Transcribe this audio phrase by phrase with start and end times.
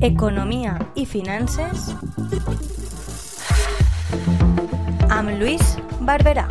[0.00, 1.90] Economia i finances
[5.12, 6.48] amb Lluís Barberà.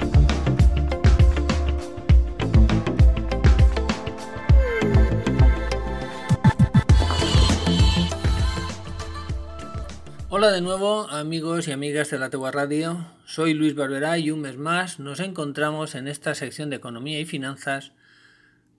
[10.29, 14.41] Hola de nuevo amigos y amigas de la Tegua Radio, soy Luis Barberá y un
[14.41, 17.91] mes más nos encontramos en esta sección de Economía y Finanzas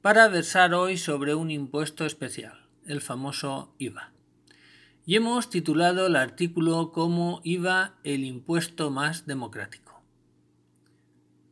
[0.04, 4.12] para versar hoy sobre un impuesto especial, el famoso IVA.
[5.06, 10.02] Y hemos titulado el artículo como IVA el impuesto más democrático.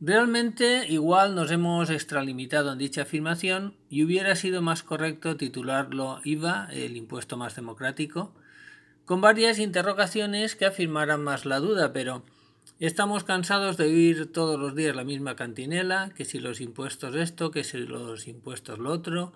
[0.02, 6.68] Realmente igual nos hemos extralimitado en dicha afirmación y hubiera sido más correcto titularlo IVA
[6.72, 8.34] el impuesto más democrático,
[9.06, 12.22] con varias interrogaciones que afirmaran más la duda, pero
[12.80, 17.50] estamos cansados de oír todos los días la misma cantinela, que si los impuestos esto,
[17.50, 19.32] que si los impuestos lo otro,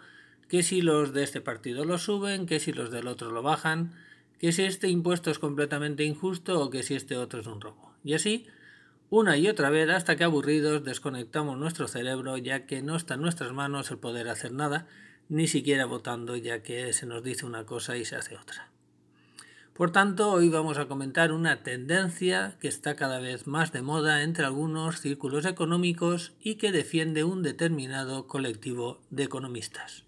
[0.48, 3.92] que si los de este partido lo suben, que si los del otro lo bajan,
[4.38, 7.92] que si este impuesto es completamente injusto o que si este otro es un robo.
[8.04, 8.46] Y así,
[9.10, 13.22] una y otra vez, hasta que aburridos desconectamos nuestro cerebro, ya que no está en
[13.22, 14.86] nuestras manos el poder hacer nada,
[15.28, 18.70] ni siquiera votando, ya que se nos dice una cosa y se hace otra.
[19.76, 24.22] Por tanto, hoy vamos a comentar una tendencia que está cada vez más de moda
[24.22, 30.04] entre algunos círculos económicos y que defiende un determinado colectivo de economistas.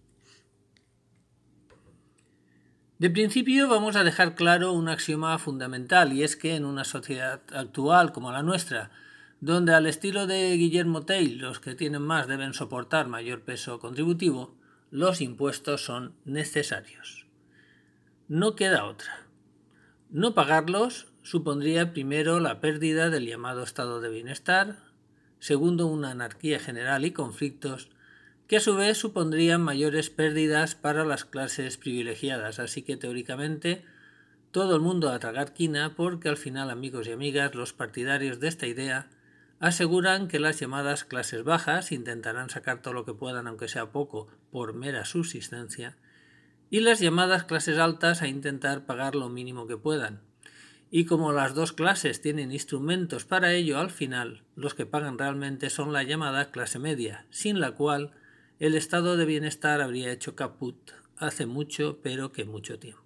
[2.98, 7.42] De principio vamos a dejar claro un axioma fundamental y es que en una sociedad
[7.52, 8.91] actual como la nuestra,
[9.41, 14.56] donde al estilo de Guillermo Tell los que tienen más deben soportar mayor peso contributivo,
[14.91, 17.27] los impuestos son necesarios.
[18.28, 19.27] No queda otra.
[20.11, 24.78] No pagarlos supondría primero la pérdida del llamado estado de bienestar,
[25.39, 27.91] segundo una anarquía general y conflictos,
[28.47, 32.59] que a su vez supondrían mayores pérdidas para las clases privilegiadas.
[32.59, 33.84] Así que teóricamente
[34.51, 38.48] todo el mundo a tragar quina porque al final amigos y amigas los partidarios de
[38.48, 39.11] esta idea
[39.61, 44.29] aseguran que las llamadas clases bajas intentarán sacar todo lo que puedan aunque sea poco
[44.51, 45.98] por mera subsistencia
[46.70, 50.20] y las llamadas clases altas a intentar pagar lo mínimo que puedan.
[50.90, 55.70] Y como las dos clases tienen instrumentos para ello, al final los que pagan realmente
[55.70, 58.12] son la llamada clase media, sin la cual
[58.58, 63.02] el estado de bienestar habría hecho caput hace mucho, pero que mucho tiempo.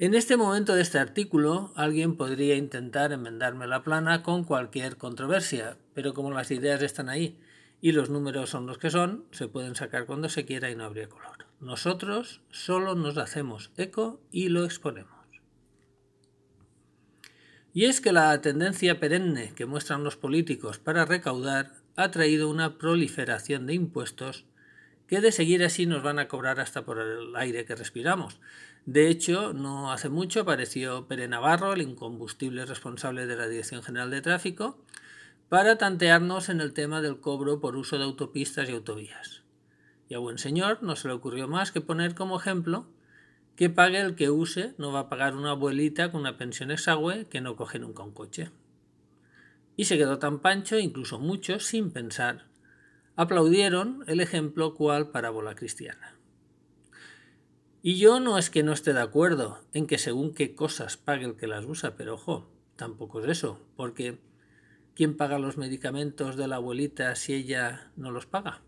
[0.00, 5.76] En este momento de este artículo, alguien podría intentar enmendarme la plana con cualquier controversia,
[5.92, 7.36] pero como las ideas están ahí
[7.80, 10.84] y los números son los que son, se pueden sacar cuando se quiera y no
[10.84, 11.46] habría color.
[11.60, 15.18] Nosotros solo nos hacemos eco y lo exponemos.
[17.72, 22.78] Y es que la tendencia perenne que muestran los políticos para recaudar ha traído una
[22.78, 24.46] proliferación de impuestos
[25.06, 28.40] que de seguir así nos van a cobrar hasta por el aire que respiramos.
[28.84, 34.10] De hecho, no hace mucho apareció Pere Navarro, el incombustible responsable de la Dirección General
[34.10, 34.78] de Tráfico,
[35.48, 39.42] para tantearnos en el tema del cobro por uso de autopistas y autovías.
[40.08, 42.86] Y a buen señor no se le ocurrió más que poner como ejemplo
[43.56, 47.26] que pague el que use, no va a pagar una abuelita con una pensión exagüe
[47.28, 48.50] que no coge nunca un coche.
[49.74, 52.46] Y se quedó tan pancho, incluso muchos, sin pensar,
[53.16, 56.14] aplaudieron el ejemplo cual parábola cristiana.
[57.82, 61.24] Y yo no es que no esté de acuerdo en que según qué cosas pague
[61.24, 64.20] el que las usa, pero ojo, tampoco es eso, porque
[64.98, 68.62] ¿Quién paga los medicamentos de la abuelita si ella no los paga?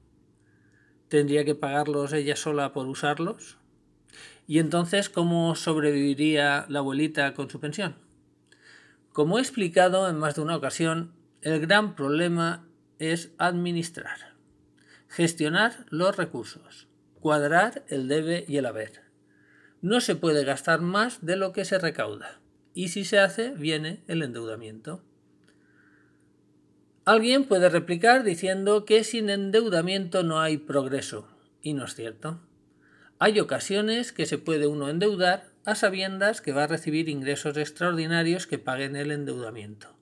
[1.09, 3.59] ¿Tendría que pagarlos ella sola por usarlos?
[4.47, 7.97] ¿Y entonces cómo sobreviviría la abuelita con su pensión?
[9.13, 12.65] Como he explicado en más de una ocasión, el gran problema
[13.01, 14.37] es administrar,
[15.09, 16.87] gestionar los recursos,
[17.19, 19.03] cuadrar el debe y el haber.
[19.83, 22.41] No se puede gastar más de lo que se recauda,
[22.73, 25.03] y si se hace, viene el endeudamiento.
[27.07, 31.27] Alguien puede replicar diciendo que sin endeudamiento no hay progreso,
[31.63, 32.41] y no es cierto.
[33.19, 38.47] Hay ocasiones que se puede uno endeudar a sabiendas que va a recibir ingresos extraordinarios
[38.47, 39.95] que paguen el endeudamiento.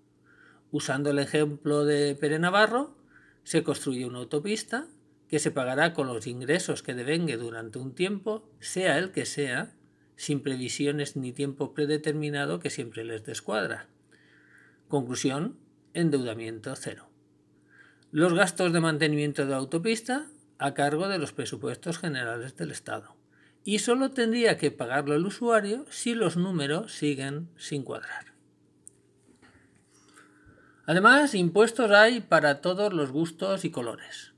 [0.71, 2.97] Usando el ejemplo de Pere Navarro,
[3.45, 4.87] se construye una autopista
[5.29, 9.73] que se pagará con los ingresos que devengue durante un tiempo, sea el que sea,
[10.17, 13.87] sin previsiones ni tiempo predeterminado que siempre les descuadra.
[14.89, 15.57] Conclusión,
[15.95, 17.09] endeudamiento cero.
[18.11, 20.27] Los gastos de mantenimiento de autopista
[20.59, 23.17] a cargo de los presupuestos generales del Estado.
[23.65, 28.33] Y solo tendría que pagarlo el usuario si los números siguen sin cuadrar.
[30.87, 34.33] Además, impuestos hay para todos los gustos y colores.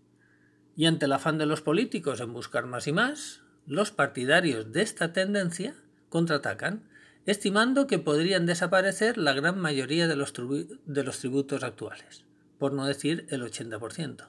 [0.77, 4.83] Y ante el afán de los políticos en buscar más y más, los partidarios de
[4.83, 5.77] esta tendencia
[6.09, 6.90] contraatacan,
[7.27, 12.25] estimando que podrían desaparecer la gran mayoría de los, tributos actuales,
[12.59, 14.29] por no decir el 80%,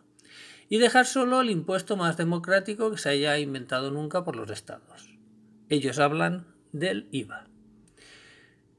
[0.70, 5.18] y dejar solo el impuesto más democrático que se haya inventado nunca por los estados.
[5.70, 7.48] Ellos hablan del IVA.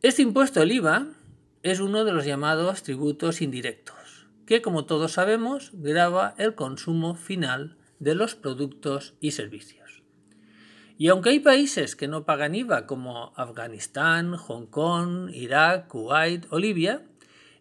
[0.02, 1.08] Este impuesto, el IVA,
[1.62, 7.76] es uno de los llamados tributos indirectos, que como todos sabemos grava el consumo final
[8.00, 9.81] de los productos y servicios.
[11.02, 16.60] Y aunque hay países que no pagan IVA como Afganistán, Hong Kong, Irak, Kuwait o
[16.60, 17.02] Libia,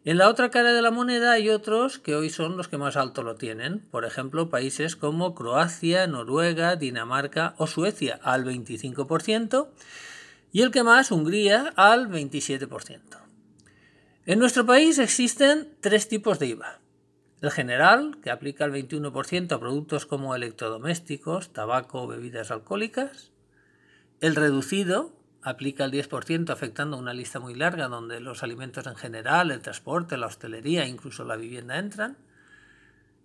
[0.06, 2.98] en la otra cara de la moneda hay otros que hoy son los que más
[2.98, 9.70] alto lo tienen, por ejemplo países como Croacia, Noruega, Dinamarca o Suecia al 25%
[10.52, 13.02] y el que más Hungría al 27%.
[14.28, 16.80] En nuestro país existen tres tipos de IVA.
[17.42, 23.31] El general, que aplica el 21% a productos como electrodomésticos, tabaco bebidas alcohólicas.
[24.22, 29.50] El reducido, aplica el 10% afectando una lista muy larga donde los alimentos en general,
[29.50, 32.18] el transporte, la hostelería, incluso la vivienda entran.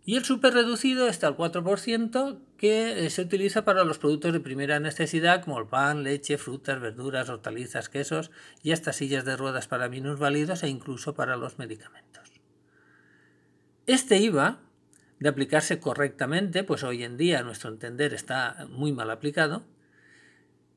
[0.06, 4.40] Y el super reducido está al 4%, que eh, se utiliza para los productos de
[4.40, 8.30] primera necesidad como el pan, leche, frutas, verduras, hortalizas, quesos
[8.62, 12.32] y hasta sillas de ruedas para minusválidos e incluso para los medicamentos.
[13.86, 14.60] Este IVA,
[15.18, 19.64] de aplicarse correctamente, pues hoy en día a nuestro entender está muy mal aplicado,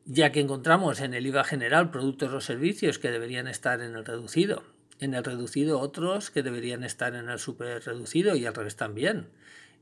[0.10, 4.04] ya que encontramos en el IVA general productos o servicios que deberían estar en el
[4.04, 4.64] reducido
[5.00, 9.28] en el reducido otros que deberían estar en el super reducido y al revés también.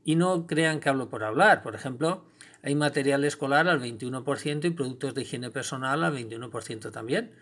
[0.04, 1.62] Y no crean que hablo por hablar.
[1.62, 2.24] Por ejemplo,
[2.62, 7.32] hay material escolar al 21% y productos de higiene personal al 21% también.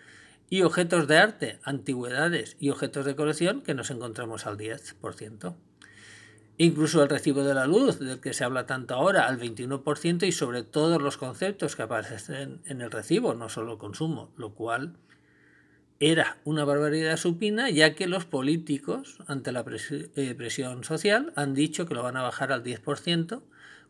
[0.48, 5.54] Y objetos de arte, antigüedades y objetos de colección que nos encontramos al 10%.
[6.58, 10.32] Incluso el recibo de la luz, del que se habla tanto ahora, al 21% y
[10.32, 14.96] sobre todos los conceptos que aparecen en el recibo, no solo consumo, lo cual
[16.00, 21.86] era una barbaridad supina, ya que los políticos, ante la eh, presión social, han dicho
[21.86, 23.42] que lo van a bajar al 10%,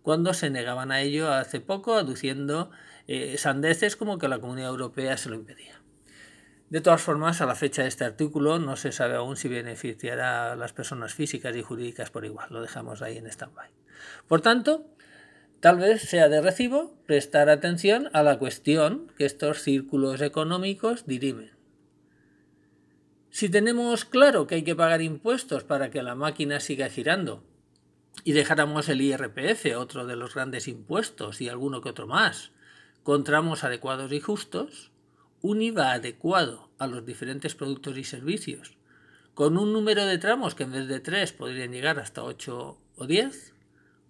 [0.02, 2.70] cuando se negaban a ello hace poco, aduciendo
[3.08, 5.80] eh, sandeces como que la Comunidad Europea se lo impedía.
[6.70, 10.52] De todas formas, a la fecha de este artículo no se sabe aún si beneficiará
[10.52, 13.70] a las personas físicas y jurídicas por igual, lo dejamos ahí en stand-by.
[14.26, 14.86] Por tanto,
[15.60, 21.56] tal vez sea de recibo prestar atención a la cuestión que estos círculos económicos dirimen
[23.36, 27.44] si tenemos claro que hay que pagar impuestos para que la máquina siga girando
[28.24, 32.52] y dejáramos el IRPF, otro de los grandes impuestos, y alguno que otro más,
[33.02, 34.90] con tramos adecuados y justos,
[35.42, 38.76] un IVA adecuado a los diferentes productos y servicios,
[39.34, 43.06] con un número de tramos que en vez de tres podrían llegar hasta 8 o
[43.06, 43.54] 10,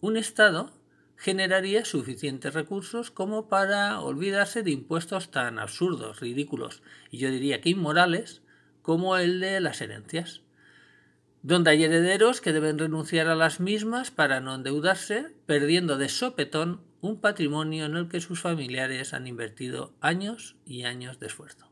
[0.00, 0.73] un Estado
[1.17, 7.70] generaría suficientes recursos como para olvidarse de impuestos tan absurdos, ridículos y yo diría que
[7.70, 8.43] inmorales
[8.82, 10.43] como el de las herencias,
[11.47, 16.81] donde hay herederos que deben renunciar a las mismas para no endeudarse, perdiendo de sopetón
[17.01, 21.71] un patrimonio en el que sus familiares han invertido años y años de esfuerzo.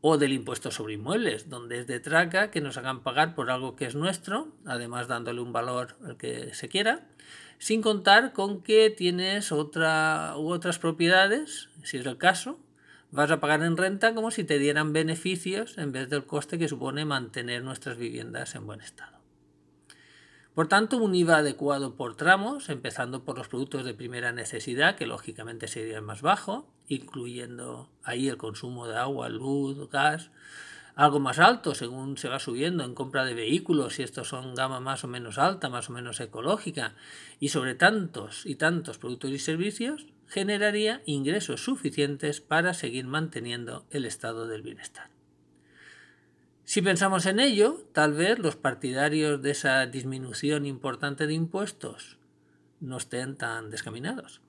[0.00, 3.76] O del impuesto sobre inmuebles, donde es de traca que nos hagan pagar por algo
[3.76, 7.06] que es nuestro, además dándole un valor al que se quiera,
[7.58, 12.58] sin contar con que tienes otra u otras propiedades, si es el caso,
[13.12, 16.68] vas a pagar en renta como si te dieran beneficios en vez del coste que
[16.68, 19.18] supone mantener nuestras viviendas en buen estado.
[20.54, 25.06] Por tanto, un IVA adecuado por tramos, empezando por los productos de primera necesidad, que
[25.06, 30.30] lógicamente sería el más bajo, incluyendo ahí el consumo de agua, luz, gas,
[30.96, 34.80] algo más alto según se va subiendo en compra de vehículos, si estos son gama
[34.80, 36.94] más o menos alta, más o menos ecológica,
[37.38, 44.04] y sobre tantos y tantos productos y servicios, generaría ingresos suficientes para seguir manteniendo el
[44.04, 45.10] estado del bienestar.
[46.64, 52.16] Si pensamos en ello, tal vez los partidarios de esa disminución importante de impuestos
[52.78, 54.40] no estén tan descaminados.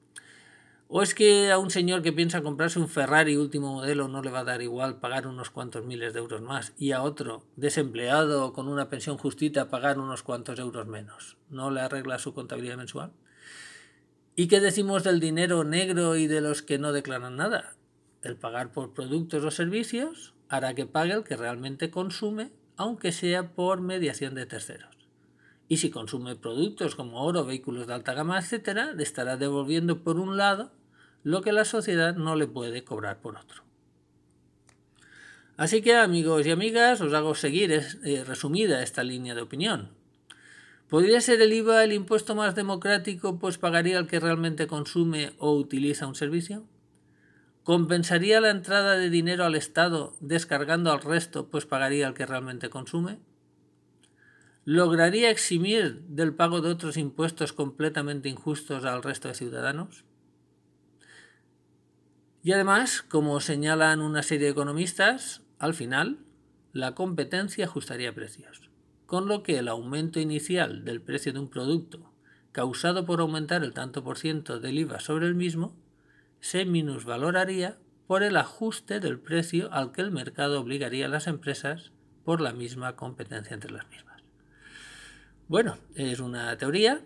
[0.88, 4.30] ¿O es que a un señor que piensa comprarse un Ferrari último modelo no le
[4.30, 8.54] va a dar igual pagar unos cuantos miles de euros más y a otro, desempleado
[8.54, 11.38] con una pensión justita, pagar unos cuantos euros menos?
[11.50, 13.14] ¿No le arregla su contabilidad mensual?
[14.36, 17.76] ¿Y qué decimos del dinero negro y de los que no declaran nada?
[18.22, 23.54] El pagar por productos o servicios hará que pague el que realmente consume, aunque sea
[23.54, 24.96] por mediación de terceros.
[25.68, 30.18] Y si consume productos como oro, vehículos de alta gama, etc., le estará devolviendo por
[30.18, 30.72] un lado
[31.24, 33.64] lo que la sociedad no le puede cobrar por otro.
[35.58, 40.01] Así que amigos y amigas, os hago seguir eh, resumida esta línea de opinión.
[40.92, 45.56] ¿Podría ser el IVA el impuesto más democrático, pues pagaría el que realmente consume o
[45.56, 46.66] utiliza un servicio?
[47.64, 52.70] ¿Compensaría la entrada de dinero al Estado descargando al resto, pues pagaría el que realmente
[52.70, 53.20] consume?
[54.66, 60.04] ¿Lograría eximir del pago de otros impuestos completamente injustos al resto de ciudadanos?
[62.44, 66.18] Y además, como señalan una serie de economistas, al final
[66.74, 68.71] la competencia ajustaría precios,
[69.12, 72.14] con lo que el aumento inicial del precio de un producto
[72.54, 75.76] causado por aumentar el tanto por ciento del IVA sobre el mismo
[76.40, 77.78] se minusvaloraría
[78.08, 81.92] por el ajuste del precio al que el mercado obligaría a las empresas
[82.24, 84.24] por la misma competencia entre las mismas.
[85.50, 87.02] Bueno, es una teoría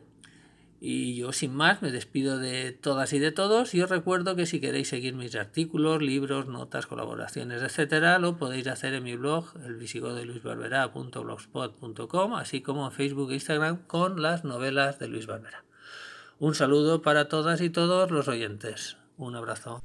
[0.87, 4.45] y yo sin más me despido de todas y de todos y os recuerdo que
[4.45, 9.45] si queréis seguir mis artículos, libros, notas, colaboraciones, etcétera, lo podéis hacer en mi blog,
[9.65, 9.79] el
[12.37, 15.63] así como en Facebook e Instagram con las novelas de Luis Barbera.
[16.37, 18.97] Un saludo para todas y todos los oyentes.
[19.17, 19.81] Un abrazo.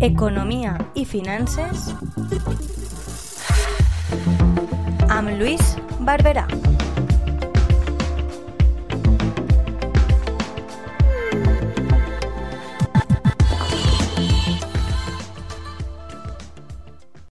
[0.00, 1.94] Economía y finanzas
[5.20, 6.46] amb Lluís Barberà.